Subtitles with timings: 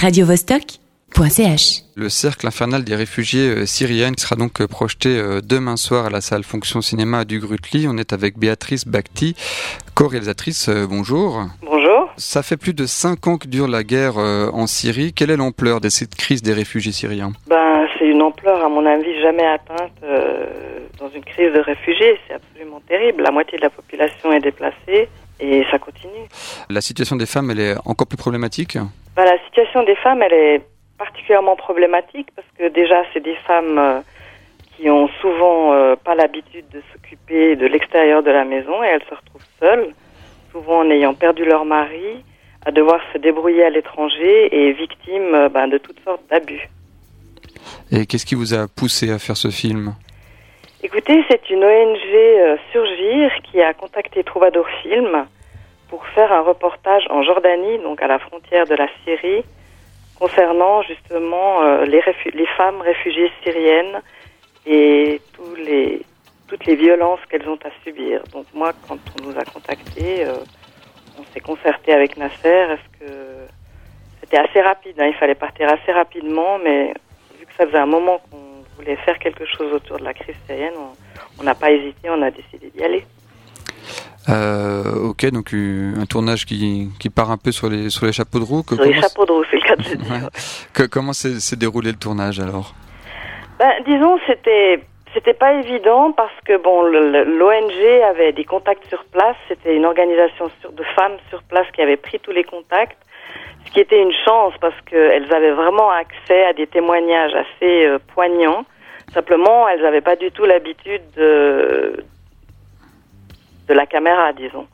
[0.00, 1.82] radiovostok.ch.
[1.94, 6.10] Le cercle infernal des réfugiés euh, syriens sera donc euh, projeté euh, demain soir à
[6.10, 7.86] la salle Fonction Cinéma du Grutli.
[7.86, 9.34] On est avec Béatrice Bakti,
[9.94, 10.70] co-réalisatrice.
[10.88, 11.42] Bonjour.
[11.62, 12.10] Bonjour.
[12.16, 15.12] Ça fait plus de cinq ans que dure la guerre en Syrie.
[15.12, 17.32] Quelle est l'ampleur de cette crise des réfugiés syriens?
[17.46, 20.46] Ben, c'est une ampleur, à mon avis, jamais atteinte euh,
[20.98, 22.18] dans une crise de réfugiés.
[22.26, 23.22] C'est absolument terrible.
[23.22, 25.08] La moitié de la population est déplacée
[25.40, 26.26] et ça continue.
[26.68, 28.76] La situation des femmes, elle est encore plus problématique
[29.16, 30.62] Ben, la situation des femmes, elle est
[30.98, 34.00] particulièrement problématique parce que déjà, c'est des femmes euh,
[34.76, 39.04] qui ont souvent euh, pas l'habitude de s'occuper de l'extérieur de la maison et elles
[39.08, 39.94] se retrouvent seules,
[40.52, 42.24] souvent en ayant perdu leur mari,
[42.64, 46.68] à devoir se débrouiller à l'étranger et victimes euh, ben, de toutes sortes d'abus.
[47.90, 49.94] Et qu'est-ce qui vous a poussé à faire ce film?
[50.82, 55.26] Écoutez, c'est une ONG euh, Surgir qui a contacté Troubadour Film
[55.90, 59.44] pour faire un reportage en Jordanie, donc à la frontière de la Syrie,
[60.18, 62.00] concernant justement euh, les,
[62.56, 64.00] femmes réfugiées syriennes
[64.64, 65.20] et
[66.48, 68.22] toutes les violences qu'elles ont à subir.
[68.32, 70.32] Donc moi, quand on nous a contactés, euh,
[71.18, 72.48] on s'est concerté avec Nasser.
[72.48, 73.12] Est-ce que
[74.20, 76.94] c'était assez rapide hein, Il fallait partir assez rapidement, mais
[77.38, 80.36] vu que ça faisait un moment qu'on voulait faire quelque chose autour de la crise
[80.46, 80.74] syrienne,
[81.38, 83.04] on- n'a pas hésité, on a décidé d'y aller.
[84.28, 88.38] euh, Ok, donc un tournage qui, qui part un peu sur les, sur les chapeaux
[88.38, 88.62] de roue.
[88.62, 89.98] Que- Sur les chapeaux de roue, c'est le cas de dire.
[90.12, 90.18] Ouais.
[90.74, 92.74] que- comment s'est s'est déroulé le tournage alors?
[93.58, 94.80] Ben, disons, c'était
[95.14, 99.36] c'était pas évident parce que bon, l'ONG avait des contacts sur place.
[99.48, 102.96] C'était une organisation sur, de femmes sur place qui avait pris tous les contacts,
[103.64, 107.98] ce qui était une chance parce qu'elles avaient vraiment accès à des témoignages assez euh,
[108.14, 108.64] poignants.
[109.12, 112.04] Simplement, elles n'avaient pas du tout l'habitude de
[113.68, 114.66] de la caméra, disons.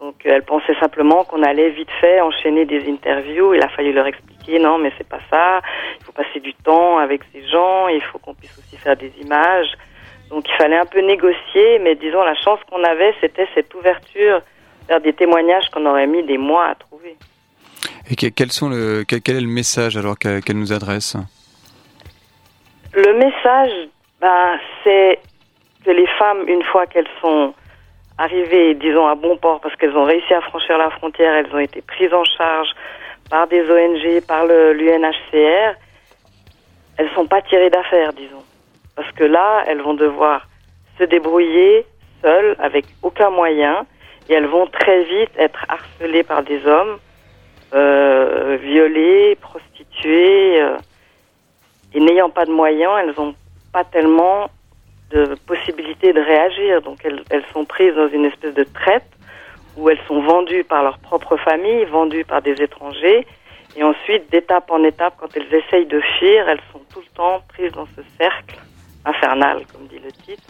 [0.00, 3.54] Donc, euh, elles pensaient simplement qu'on allait vite fait enchaîner des interviews.
[3.54, 5.60] Il a fallu leur expliquer non, mais c'est pas ça.
[6.00, 7.86] Il faut passer du temps avec ces gens.
[7.86, 9.72] Il faut qu'on puisse aussi faire des images.
[10.28, 11.78] Donc, il fallait un peu négocier.
[11.78, 14.42] Mais disons, la chance qu'on avait, c'était cette ouverture
[14.88, 17.16] vers des témoignages qu'on aurait mis des mois à trouver.
[18.10, 21.16] Et que- quels sont le, quel, quel est le message alors qu'elle nous adresse
[22.94, 23.88] Le message,
[24.20, 25.18] ben, c'est
[25.84, 27.54] que les femmes, une fois qu'elles sont
[28.18, 31.58] arrivées, disons, à bon port, parce qu'elles ont réussi à franchir la frontière, elles ont
[31.58, 32.68] été prises en charge
[33.30, 35.74] par des ONG, par l'UNHCR,
[36.98, 38.44] elles sont pas tirées d'affaire, disons.
[38.94, 40.46] Parce que là, elles vont devoir
[40.98, 41.86] se débrouiller
[42.20, 43.86] seules, avec aucun moyen,
[44.28, 46.98] et elles vont très vite être harcelées par des hommes,
[47.74, 50.76] euh, violées, prostituées, euh,
[51.94, 53.34] et n'ayant pas de moyens, elles n'ont
[53.72, 54.50] pas tellement
[55.10, 56.82] de possibilité de réagir.
[56.82, 59.08] Donc elles, elles sont prises dans une espèce de traite
[59.76, 63.26] où elles sont vendues par leur propre famille, vendues par des étrangers.
[63.76, 67.42] Et ensuite, d'étape en étape, quand elles essayent de fuir, elles sont tout le temps
[67.48, 68.58] prises dans ce cercle
[69.04, 70.42] infernal, comme dit le titre,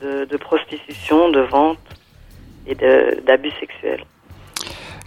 [0.00, 1.78] de, de prostitution, de vente
[2.66, 4.04] et d'abus sexuels.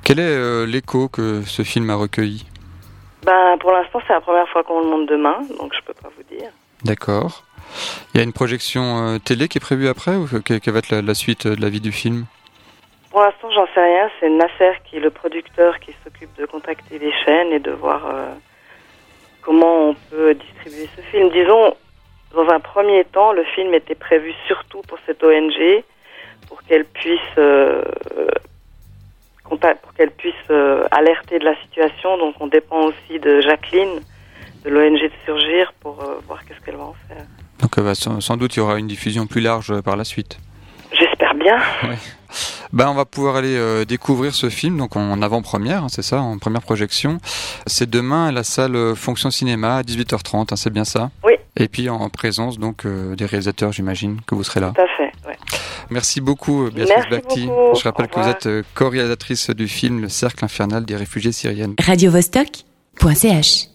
[0.03, 2.45] Quel est euh, l'écho que ce film a recueilli
[3.23, 6.09] Ben, pour l'instant, c'est la première fois qu'on le monte demain, donc je peux pas
[6.15, 6.49] vous dire.
[6.83, 7.43] D'accord.
[8.13, 10.79] Il y a une projection euh, télé qui est prévue après ou que- quelle va
[10.79, 12.25] être la, la suite de la vie du film?
[13.11, 14.09] Pour l'instant, j'en sais rien.
[14.19, 18.05] C'est Nasser qui est le producteur qui s'occupe de contacter les chaînes et de voir
[18.07, 18.33] euh,
[19.41, 21.29] comment on peut distribuer ce film.
[21.29, 21.75] Disons,
[22.33, 25.83] dans un premier temps, le film était prévu surtout pour cette ONG,
[26.47, 27.83] pour qu'elle puisse, euh,
[29.49, 32.17] pour qu'elle puisse euh, alerter de la situation.
[32.17, 34.01] Donc, on dépend aussi de Jacqueline,
[34.63, 37.25] de l'ONG de Surgir, pour euh, voir qu'est-ce qu'elle va en faire.
[37.59, 40.03] Donc euh, bah, sans, sans doute il y aura une diffusion plus large par la
[40.03, 40.39] suite.
[40.91, 41.57] J'espère bien.
[42.71, 46.37] Ben, on va pouvoir aller découvrir ce film donc en avant-première, hein, c'est ça, en
[46.37, 47.17] première projection.
[47.67, 51.11] C'est demain à la salle Fonction Cinéma à 18h30, hein, c'est bien ça?
[51.25, 51.33] Oui.
[51.57, 54.73] Et puis en présence donc euh, des réalisateurs, j'imagine que vous serez là.
[54.75, 55.11] Tout à fait.
[55.27, 55.37] ouais.
[55.89, 57.75] Merci beaucoup euh, Béatrice beaucoup.
[57.75, 61.75] Je rappelle que vous êtes euh, co-réalisatrice du film Le Cercle infernal des réfugiés syriennes.
[61.79, 63.70] radiovostok.ch